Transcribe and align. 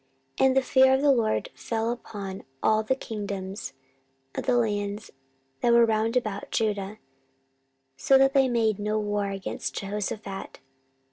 14:017:010 0.39 0.45
And 0.47 0.57
the 0.57 0.61
fear 0.63 0.93
of 0.95 1.01
the 1.03 1.11
LORD 1.11 1.49
fell 1.53 1.91
upon 1.91 2.43
all 2.63 2.81
the 2.81 2.95
kingdoms 2.95 3.73
of 4.33 4.47
the 4.47 4.57
lands 4.57 5.11
that 5.59 5.73
were 5.73 5.85
round 5.85 6.17
about 6.17 6.49
Judah, 6.49 6.97
so 7.97 8.17
that 8.17 8.33
they 8.33 8.49
made 8.49 8.79
no 8.79 8.97
war 8.97 9.29
against 9.29 9.75
Jehoshaphat. 9.77 10.59